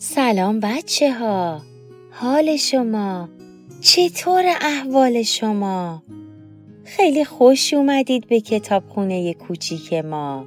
سلام 0.00 0.60
بچه 0.60 1.12
ها 1.12 1.62
حال 2.10 2.56
شما؟ 2.56 3.28
چطور 3.80 4.44
احوال 4.60 5.22
شما؟ 5.22 6.02
خیلی 6.84 7.24
خوش 7.24 7.74
اومدید 7.74 8.26
به 8.26 8.40
کتابخونه 8.40 9.34
کوچیک 9.34 9.92
ما. 9.92 10.46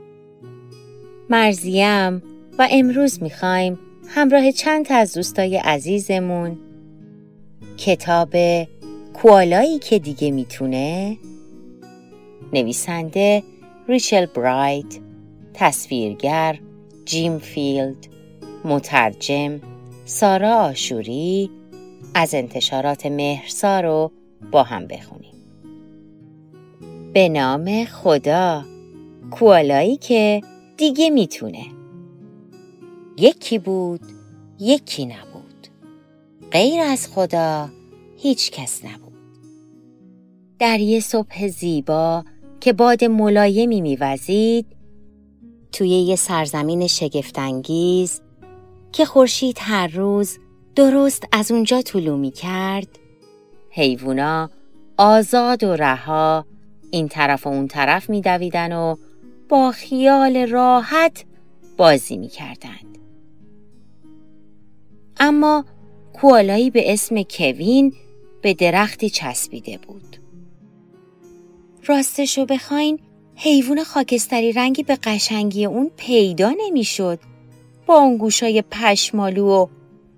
مرزیم 1.29 2.23
و 2.59 2.67
امروز 2.71 3.23
می‌خوایم 3.23 3.79
همراه 4.07 4.51
چند 4.51 4.85
تا 4.85 4.95
از 4.95 5.13
دوستای 5.13 5.57
عزیزمون 5.57 6.57
کتاب 7.77 8.35
کوالایی 9.13 9.79
که 9.79 9.99
دیگه 9.99 10.31
می‌تونه 10.31 11.17
نویسنده 12.53 13.43
ریچل 13.87 14.25
برایت 14.25 14.99
تصویرگر 15.53 16.59
جیم 17.05 17.37
فیلد. 17.39 18.07
مترجم 18.65 19.59
سارا 20.05 20.55
آشوری 20.55 21.49
از 22.13 22.33
انتشارات 22.33 23.05
مهرسا 23.05 23.79
رو 23.79 24.11
با 24.51 24.63
هم 24.63 24.87
بخونیم. 24.87 25.33
به 27.13 27.29
نام 27.29 27.85
خدا 27.85 28.65
کوالایی 29.31 29.97
که 29.97 30.41
دیگه 30.77 31.09
می‌تونه. 31.09 31.65
یکی 33.17 33.59
بود 33.59 34.01
یکی 34.59 35.05
نبود. 35.05 35.67
غیر 36.51 36.81
از 36.81 37.07
خدا 37.07 37.69
هیچ 38.17 38.51
کس 38.51 38.85
نبود. 38.85 39.11
در 40.59 40.79
یه 40.79 40.99
صبح 40.99 41.47
زیبا 41.47 42.23
که 42.59 42.73
باد 42.73 43.03
ملایمی 43.03 43.81
میوزید 43.81 44.65
توی 45.71 45.89
یه 45.89 46.15
سرزمین 46.15 46.87
شگفتانگیز 46.87 48.21
که 48.91 49.05
خورشید 49.05 49.57
هر 49.59 49.87
روز 49.87 50.37
درست 50.75 51.23
از 51.31 51.51
اونجا 51.51 51.81
طلو 51.81 52.17
می 52.17 52.31
کرد 52.31 52.87
حیوونا 53.69 54.49
آزاد 54.97 55.63
و 55.63 55.75
رها 55.75 56.45
این 56.91 57.07
طرف 57.07 57.47
و 57.47 57.49
اون 57.49 57.67
طرف 57.67 58.09
می 58.09 58.21
و 58.21 58.95
با 59.49 59.71
خیال 59.71 60.37
راحت 60.49 61.25
بازی 61.77 62.17
می 62.17 62.27
کردند. 62.27 62.97
اما 65.19 65.65
کوالایی 66.13 66.69
به 66.69 66.93
اسم 66.93 67.23
کوین 67.23 67.93
به 68.41 68.53
درختی 68.53 69.09
چسبیده 69.09 69.77
بود. 69.77 70.17
راستشو 71.85 72.45
بخواین 72.45 72.99
حیوان 73.35 73.83
خاکستری 73.83 74.51
رنگی 74.51 74.83
به 74.83 74.95
قشنگی 75.03 75.65
اون 75.65 75.91
پیدا 75.97 76.53
نمی‌شد. 76.57 77.19
اون 77.93 78.17
گوشای 78.17 78.63
پشمالو 78.71 79.47
و 79.47 79.67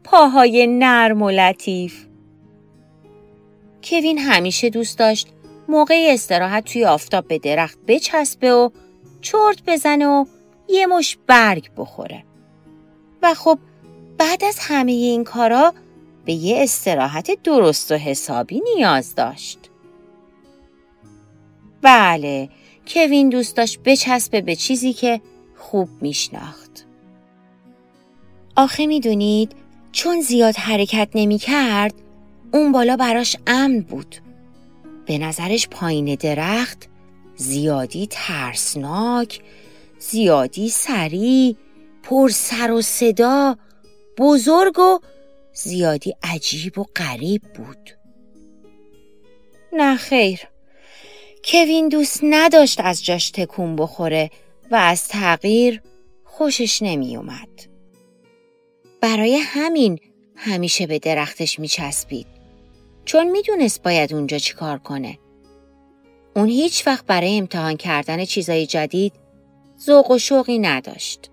پاهای 0.04 0.68
نرم 0.68 1.22
و 1.22 1.30
لطیف. 1.30 2.06
کوین 3.84 4.18
همیشه 4.18 4.70
دوست 4.70 5.00
داشت 5.00 5.28
موقع 5.68 6.08
استراحت 6.10 6.66
توی 6.66 6.86
آفتاب 6.86 7.28
به 7.28 7.40
درخت 7.40 7.80
بچسبه 7.88 8.54
و 8.54 8.70
چرت 9.22 9.64
بزنه 9.68 10.08
و 10.08 10.26
یه 10.70 10.88
مش 10.88 11.18
برگ 11.28 11.70
بخوره. 11.78 12.24
و 13.22 13.34
خب 13.34 13.60
بعد 14.18 14.44
از 14.44 14.60
همه 14.62 14.92
این 14.92 15.24
کارا 15.24 15.74
به 16.26 16.34
یه 16.34 16.64
استراحت 16.64 17.44
درست 17.44 17.92
و 17.92 17.96
حسابی 17.96 18.62
نیاز 18.76 19.16
داشت. 19.16 19.60
بله، 21.82 22.50
کوین 22.88 23.30
دوست 23.30 23.58
داشت 23.58 23.80
بچسبه 23.86 24.42
به 24.42 24.56
چیزی 24.56 24.94
که 24.94 25.22
خوب 25.58 25.90
میشناخت. 26.02 26.63
آخه 28.56 28.86
می‌دونید 28.86 29.56
چون 29.92 30.22
زیاد 30.22 30.56
حرکت 30.56 31.10
نمی 31.16 31.38
کرد 31.38 31.94
اون 32.54 32.72
بالا 32.72 32.96
براش 32.96 33.38
امن 33.48 33.80
بود. 33.80 34.16
به 35.06 35.18
نظرش 35.18 35.68
پایین 35.68 36.16
درخت 36.16 36.90
زیادی 37.36 38.08
ترسناک، 38.12 39.42
زیادی 40.00 40.70
سریع، 40.70 41.56
پر 42.04 42.30
سر 42.30 42.72
و 42.72 42.82
صدا، 42.82 43.58
بزرگ 44.18 44.80
و 44.80 45.00
زیادی 45.54 46.16
عجیب 46.24 46.80
و 46.80 46.86
غریب 46.96 47.42
بود. 47.42 47.90
نه 49.74 49.98
خیر. 49.98 50.40
کوین 51.46 51.90
دوست 51.90 52.20
نداشت 52.24 52.82
از 52.82 53.06
جاش 53.06 53.30
تکون 53.30 53.76
بخوره 53.76 54.30
و 54.72 54.76
از 54.76 55.08
تغییر 55.08 55.82
خوشش 56.24 56.82
نمی 56.82 57.18
اومد. 57.18 57.73
برای 59.04 59.36
همین 59.36 60.00
همیشه 60.36 60.88
به 60.88 61.00
درختش 61.00 61.60
می 61.60 61.68
چسبید. 61.68 62.28
چون 63.06 63.32
می‌دونست 63.32 63.84
باید 63.84 64.14
اونجا 64.14 64.38
چیکار 64.38 64.78
کنه. 64.78 65.20
اون 66.36 66.48
هیچ 66.48 66.88
وقت 66.88 67.06
برای 67.06 67.38
امتحان 67.38 67.78
کردن 67.78 68.26
چیزای 68.26 68.66
جدید 68.66 69.14
ذوق 69.80 70.12
و 70.12 70.18
شوقی 70.18 70.60
نداشت. 70.60 71.32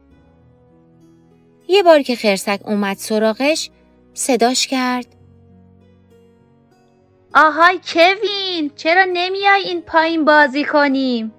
یه 1.69 1.82
بار 1.82 2.03
که 2.03 2.16
خرسک 2.16 2.60
اومد 2.64 2.97
سراغش 2.97 3.70
صداش 4.14 4.66
کرد 4.66 5.06
آهای 7.34 7.80
کوین 7.86 8.70
چرا 8.76 9.04
نمیای 9.12 9.62
این 9.62 9.82
پایین 9.82 10.25
بازی 10.25 10.64
کنیم؟ 10.64 11.34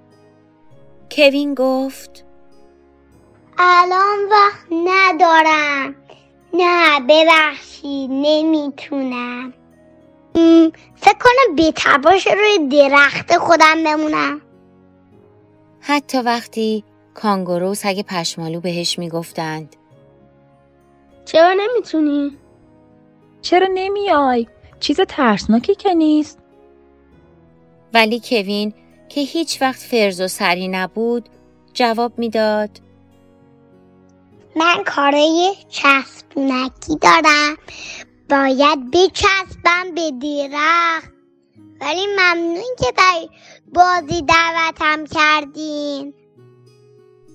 کوین 1.12 1.54
گفت 1.54 2.26
الان 3.58 4.20
وقت 4.32 4.68
ندارم 4.72 5.96
نه 6.54 7.00
ببخشید 7.10 8.10
نمی‌تونم. 8.12 9.54
فکر 10.96 11.18
کنم 11.20 11.56
بیتباش 11.56 12.28
روی 12.28 12.68
درخت 12.68 13.38
خودم 13.38 13.84
بمونم. 13.84 14.42
حتی 15.80 16.18
وقتی 16.18 16.84
کانگورو 17.14 17.74
سگ 17.74 18.02
پشمالو 18.02 18.60
بهش 18.60 19.00
می‌گفتند. 19.00 19.76
چرا 21.26 21.54
نمی‌تونی؟ 21.54 22.38
چرا 23.42 23.68
نمیای؟ 23.74 24.48
چیز 24.80 25.00
ترسناکی 25.08 25.76
که 25.76 25.94
نیست. 25.94 26.40
ولی 27.94 28.22
کوین 28.24 28.74
که 29.10 29.22
هیچ 29.22 29.62
وقت 29.62 29.80
فرز 29.80 30.22
و 30.22 30.28
سری 30.28 30.68
نبود 30.68 31.30
جواب 31.74 32.20
می‌داد. 32.20 32.70
من 34.56 34.84
کارای 34.86 35.54
چسبونکی 35.70 36.96
دارم. 37.02 37.58
باید 38.30 38.92
بچسبم 38.92 39.96
به 39.96 40.12
درخت. 40.22 41.12
ولی 41.82 42.08
ممنون 42.08 42.76
که 42.80 42.94
در 42.98 43.28
بازی 43.74 44.22
دعوتم 44.22 45.06
کردین. 45.06 46.14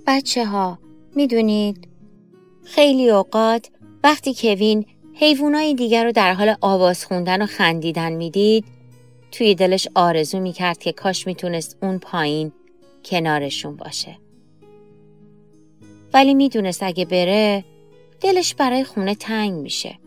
بچه 0.06 0.46
ها 0.46 0.78
می‌دونید 1.14 1.88
خیلی 2.64 3.10
اوقات 3.10 3.70
وقتی 4.04 4.34
کوین 4.34 4.86
حیوانای 5.14 5.74
دیگر 5.74 6.04
رو 6.04 6.12
در 6.12 6.34
حال 6.34 6.56
آواز 6.60 7.04
خوندن 7.04 7.42
و 7.42 7.46
خندیدن 7.46 8.12
می‌دید 8.12 8.64
توی 9.32 9.54
دلش 9.54 9.88
آرزو 9.94 10.40
می‌کرد 10.40 10.78
که 10.78 10.92
کاش 10.92 11.26
می‌تونست 11.26 11.76
اون 11.82 11.98
پایین 11.98 12.52
کنارشون 13.04 13.76
باشه. 13.76 14.18
ولی 16.16 16.34
می‌دونست 16.34 16.82
اگه 16.82 17.04
بره 17.04 17.64
دلش 18.20 18.54
برای 18.54 18.84
خونه 18.84 19.14
تنگ 19.14 19.52
میشه. 19.52 19.98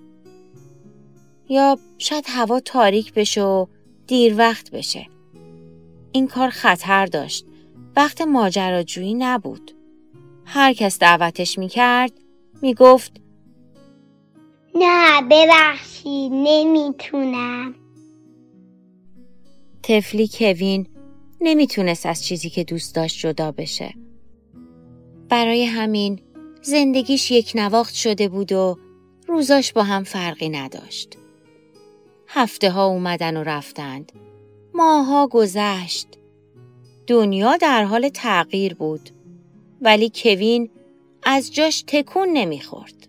یا 1.49 1.77
شاید 1.97 2.25
هوا 2.27 2.59
تاریک 2.59 3.13
بشه 3.13 3.43
و 3.43 3.65
دیر 4.07 4.37
وقت 4.37 4.71
بشه. 4.71 5.07
این 6.11 6.27
کار 6.27 6.49
خطر 6.49 7.05
داشت. 7.05 7.45
وقت 7.95 8.21
ماجراجویی 8.21 9.13
نبود. 9.13 9.71
هر 10.45 10.73
کس 10.73 10.99
دعوتش 10.99 11.59
می‌کرد 11.59 12.11
می‌گفت 12.61 13.21
نه 14.75 15.21
ببخشید 15.21 16.31
نمی‌تونم 16.33 17.75
تفلی 19.83 20.29
کوین 20.33 20.87
نمی‌تونست 21.41 22.05
از 22.05 22.25
چیزی 22.25 22.49
که 22.49 22.63
دوست 22.63 22.95
داشت 22.95 23.19
جدا 23.19 23.51
بشه. 23.51 23.93
برای 25.29 25.65
همین 25.65 26.19
زندگیش 26.61 27.31
یک 27.31 27.51
نواخت 27.55 27.93
شده 27.93 28.27
بود 28.27 28.51
و 28.51 28.77
روزاش 29.27 29.73
با 29.73 29.83
هم 29.83 30.03
فرقی 30.03 30.49
نداشت. 30.49 31.17
هفته 32.27 32.71
ها 32.71 32.85
اومدن 32.85 33.37
و 33.37 33.43
رفتند. 33.43 34.11
ماها 34.73 35.27
گذشت. 35.27 36.07
دنیا 37.07 37.57
در 37.57 37.83
حال 37.83 38.09
تغییر 38.09 38.73
بود. 38.73 39.09
ولی 39.81 40.11
کوین 40.15 40.69
از 41.23 41.53
جاش 41.53 41.83
تکون 41.87 42.29
نمی‌خورد. 42.29 43.07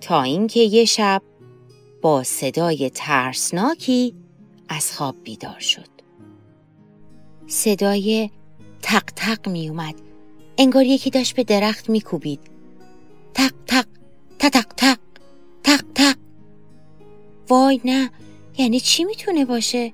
تا 0.00 0.22
اینکه 0.22 0.60
یه 0.60 0.84
شب 0.84 1.22
با 2.02 2.22
صدای 2.22 2.90
ترسناکی 2.94 4.14
از 4.68 4.92
خواب 4.92 5.16
بیدار 5.24 5.58
شد. 5.58 5.88
صدای 7.46 8.30
تق 8.82 9.04
تق 9.04 9.48
می 9.48 9.68
اومد. 9.68 10.13
انگار 10.58 10.84
یکی 10.84 11.10
داشت 11.10 11.36
به 11.36 11.44
درخت 11.44 11.90
میکوبید. 11.90 12.40
تق 13.34 13.52
تق 13.66 13.86
تتق 14.38 14.66
تق 14.76 14.98
تق 15.64 15.80
تق 15.94 16.16
وای 17.48 17.80
نه 17.84 18.10
یعنی 18.58 18.80
چی 18.80 19.04
می‌تونه 19.04 19.44
باشه؟ 19.44 19.92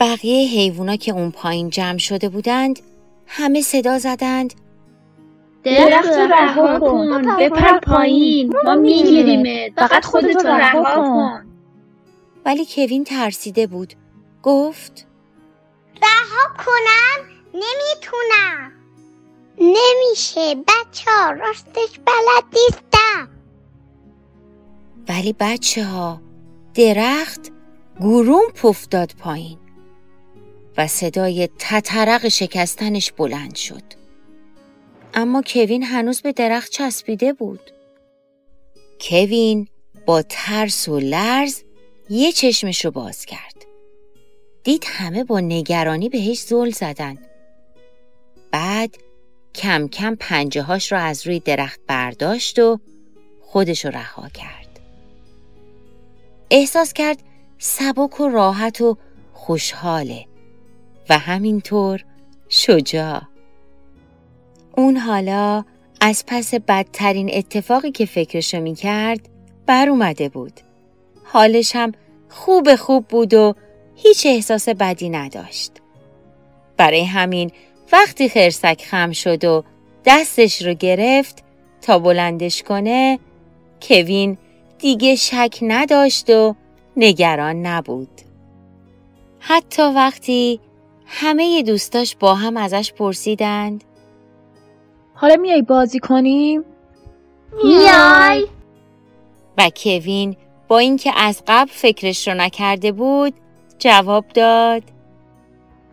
بقیه 0.00 0.48
حیوونا 0.48 0.96
که 0.96 1.12
اون 1.12 1.30
پایین 1.30 1.70
جمع 1.70 1.98
شده 1.98 2.28
بودند 2.28 2.78
همه 3.26 3.60
صدا 3.60 3.98
زدند. 3.98 4.54
درخت 5.64 6.08
رو 6.08 6.32
رها 6.32 6.80
کن. 6.80 7.36
بپر 7.36 7.78
پایین. 7.78 8.52
ما 8.64 8.74
می‌گیریم. 8.74 9.72
فقط 9.76 10.04
خودت 10.04 10.44
رها 10.44 10.94
کن. 10.94 11.46
ولی 12.44 12.66
کوین 12.74 13.04
ترسیده 13.04 13.66
بود. 13.66 13.94
گفت 14.42 15.06
رها 16.02 16.64
کنم؟ 16.64 17.28
نمی‌تونم. 17.54 18.72
نمیشه 19.58 20.54
بچه 20.54 21.10
ها 21.10 21.30
راستش 21.30 21.98
بلد 21.98 22.44
نیستم 22.52 23.28
ولی 25.08 25.34
بچه 25.38 25.84
ها 25.84 26.20
درخت 26.74 27.50
گروم 28.00 28.50
پف 28.54 28.88
داد 28.88 29.12
پایین 29.18 29.58
و 30.76 30.86
صدای 30.86 31.48
تترق 31.58 32.28
شکستنش 32.28 33.12
بلند 33.12 33.54
شد. 33.54 33.82
اما 35.14 35.42
کوین 35.46 35.82
هنوز 35.82 36.20
به 36.20 36.32
درخت 36.32 36.70
چسبیده 36.70 37.32
بود. 37.32 37.70
کوین 39.00 39.68
با 40.06 40.22
ترس 40.22 40.88
و 40.88 41.00
لرز 41.00 41.62
یه 42.10 42.32
چشمش 42.32 42.84
رو 42.84 42.90
باز 42.90 43.26
کرد. 43.26 43.66
دید 44.64 44.84
همه 44.86 45.24
با 45.24 45.40
نگرانی 45.40 46.08
بهش 46.08 46.40
زل 46.40 46.70
زدن. 46.70 47.18
بعد 48.50 48.96
کم 49.54 49.88
کم 49.88 50.14
پنجه 50.14 50.62
هاش 50.62 50.92
رو 50.92 50.98
از 50.98 51.26
روی 51.26 51.40
درخت 51.40 51.80
برداشت 51.86 52.58
و 52.58 52.80
خودش 53.40 53.84
رو 53.84 53.90
رها 53.90 54.28
کرد. 54.28 54.80
احساس 56.50 56.92
کرد 56.92 57.18
سبک 57.58 58.20
و 58.20 58.28
راحت 58.28 58.80
و 58.80 58.96
خوشحاله 59.32 60.26
و 61.08 61.18
همینطور 61.18 62.04
شجاع. 62.48 63.22
اون 64.76 64.96
حالا 64.96 65.64
از 66.00 66.24
پس 66.26 66.54
بدترین 66.54 67.30
اتفاقی 67.32 67.90
که 67.90 68.06
فکرشو 68.06 68.60
می 68.60 68.74
کرد 68.74 69.28
بر 69.66 69.88
اومده 69.88 70.28
بود. 70.28 70.60
حالش 71.24 71.76
هم 71.76 71.92
خوب 72.28 72.76
خوب 72.76 73.06
بود 73.08 73.34
و 73.34 73.54
هیچ 73.96 74.26
احساس 74.26 74.68
بدی 74.68 75.08
نداشت. 75.08 75.72
برای 76.76 77.04
همین 77.04 77.50
وقتی 77.92 78.28
خرسک 78.28 78.84
خم 78.90 79.12
شد 79.12 79.44
و 79.44 79.64
دستش 80.04 80.62
رو 80.62 80.74
گرفت 80.74 81.44
تا 81.82 81.98
بلندش 81.98 82.62
کنه 82.62 83.18
کوین 83.82 84.38
دیگه 84.78 85.16
شک 85.16 85.58
نداشت 85.62 86.30
و 86.30 86.54
نگران 86.96 87.66
نبود. 87.66 88.20
حتی 89.40 89.82
وقتی 89.82 90.60
همه 91.06 91.62
دوستاش 91.62 92.16
با 92.16 92.34
هم 92.34 92.56
ازش 92.56 92.92
پرسیدند 92.92 93.84
حالا 95.14 95.36
میای 95.36 95.62
بازی 95.62 95.98
کنیم؟ 95.98 96.64
میای 97.64 98.46
و 99.58 99.70
کوین 99.76 100.36
با 100.68 100.78
اینکه 100.78 101.12
از 101.16 101.42
قبل 101.48 101.70
فکرش 101.72 102.28
رو 102.28 102.34
نکرده 102.34 102.92
بود 102.92 103.34
جواب 103.78 104.24
داد 104.28 104.82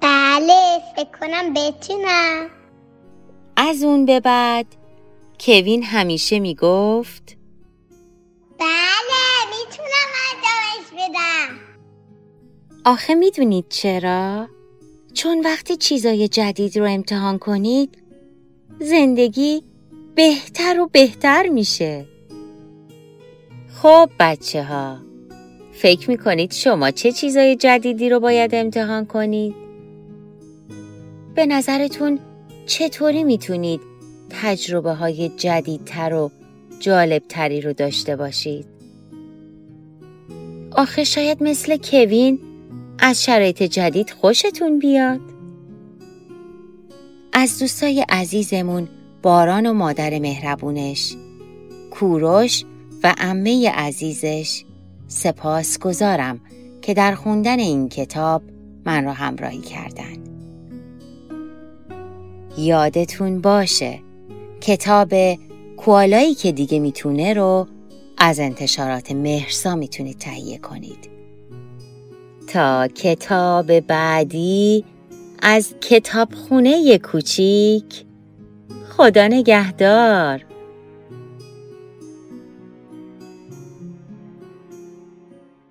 بله 0.01 0.79
فکر 0.95 1.19
کنم 1.19 1.53
بتونم 1.53 2.47
از 3.55 3.83
اون 3.83 4.05
به 4.05 4.19
بعد 4.19 4.65
کوین 5.39 5.83
همیشه 5.83 6.39
می‌گفت 6.39 7.37
بله 8.59 8.67
می‌تونم 9.49 10.09
انجامش 10.31 11.09
بدم 11.09 11.59
آخه 12.85 13.15
می‌دونید 13.15 13.65
چرا؟ 13.69 14.47
چون 15.13 15.41
وقتی 15.45 15.75
چیزای 15.75 16.27
جدید 16.27 16.77
رو 16.77 16.85
امتحان 16.85 17.39
کنید 17.39 17.97
زندگی 18.79 19.63
بهتر 20.15 20.79
و 20.79 20.87
بهتر 20.87 21.47
میشه 21.47 22.05
خب 23.81 24.09
بچه 24.19 24.63
ها 24.63 24.97
فکر 25.73 26.09
می‌کنید 26.09 26.53
شما 26.53 26.91
چه 26.91 27.11
چیزای 27.11 27.55
جدیدی 27.55 28.09
رو 28.09 28.19
باید 28.19 28.55
امتحان 28.55 29.05
کنید؟ 29.05 29.66
به 31.37 31.45
نظرتون 31.45 32.19
چطوری 32.65 33.23
می‌تونید 33.23 33.81
تجربه 34.29 34.93
های 34.93 35.29
جدیدتر 35.29 36.13
و 36.13 36.31
جالبتری 36.79 37.61
رو 37.61 37.73
داشته 37.73 38.15
باشید؟ 38.15 38.65
آخه 40.71 41.03
شاید 41.03 41.43
مثل 41.43 41.77
کوین 41.77 42.39
از 42.99 43.23
شرایط 43.23 43.63
جدید 43.63 44.09
خوشتون 44.09 44.79
بیاد؟ 44.79 45.19
از 47.33 47.59
دوستای 47.59 48.05
عزیزمون 48.09 48.87
باران 49.21 49.65
و 49.65 49.73
مادر 49.73 50.19
مهربونش 50.19 51.15
کوروش 51.91 52.63
و 53.03 53.15
امه 53.17 53.71
عزیزش 53.71 54.63
سپاس 55.07 55.79
گذارم 55.79 56.41
که 56.81 56.93
در 56.93 57.15
خوندن 57.15 57.59
این 57.59 57.89
کتاب 57.89 58.41
من 58.85 59.05
را 59.05 59.13
همراهی 59.13 59.61
کردن 59.61 60.36
یادتون 62.57 63.41
باشه. 63.41 63.99
کتاب 64.61 65.13
کوالایی 65.77 66.33
که 66.33 66.51
دیگه 66.51 66.79
می‌تونه 66.79 67.33
رو 67.33 67.67
از 68.17 68.39
انتشارات 68.39 69.11
مهرسا 69.11 69.75
می‌تونید 69.75 70.17
تهیه 70.17 70.57
کنید. 70.57 71.09
تا 72.47 72.87
کتاب 72.87 73.79
بعدی 73.79 74.85
از 75.41 75.73
کتابخونه 75.81 76.97
کوچیک 76.97 78.05
خدا 78.89 79.27
نگهدار. 79.27 80.46